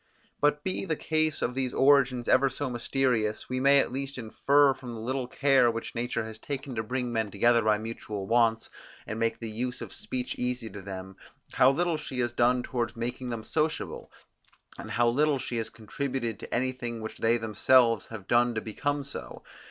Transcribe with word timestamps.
But 0.39 0.63
be 0.63 0.83
the 0.83 0.95
case 0.95 1.43
of 1.43 1.53
these 1.53 1.75
origins 1.75 2.27
ever 2.27 2.49
so 2.49 2.71
mysterious, 2.71 3.47
we 3.49 3.59
may 3.59 3.77
at 3.77 3.91
least 3.91 4.17
infer 4.17 4.73
from 4.73 4.95
the 4.95 4.99
little 4.99 5.27
care 5.27 5.69
which 5.69 5.93
nature 5.93 6.25
has 6.25 6.39
taken 6.39 6.73
to 6.73 6.81
bring 6.81 7.13
men 7.13 7.29
together 7.29 7.61
by 7.61 7.77
mutual 7.77 8.25
wants, 8.25 8.71
and 9.05 9.19
make 9.19 9.37
the 9.37 9.47
use 9.51 9.79
of 9.79 9.93
speech 9.93 10.33
easy 10.39 10.71
to 10.71 10.81
them, 10.81 11.17
how 11.53 11.69
little 11.69 11.97
she 11.97 12.19
has 12.21 12.33
done 12.33 12.63
towards 12.63 12.95
making 12.95 13.29
them 13.29 13.43
sociable, 13.43 14.11
and 14.75 14.89
how 14.89 15.07
little 15.07 15.37
she 15.37 15.57
has 15.57 15.69
contributed 15.69 16.39
to 16.39 16.51
anything 16.51 17.01
which 17.01 17.19
they 17.19 17.37
themselves 17.37 18.07
have 18.07 18.27
done 18.27 18.55
to 18.55 18.59
become 18.61 19.03
so. 19.03 19.43